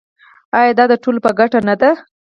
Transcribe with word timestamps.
آیا 0.57 0.71
دا 0.77 0.83
د 0.91 0.93
ټولو 1.03 1.19
په 1.25 1.31
ګټه 1.39 1.59
نه 1.67 1.75
ده؟ 1.81 1.91